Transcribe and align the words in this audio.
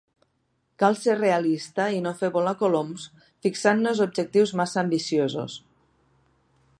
Cal 0.83 0.95
ser 1.01 1.17
realista 1.17 1.85
i 1.97 1.99
no 2.05 2.13
fer 2.21 2.31
volar 2.37 2.55
coloms 2.63 3.05
fixant-nos 3.47 4.03
objectius 4.07 4.57
massa 4.63 4.83
ambiciosos. 4.87 5.59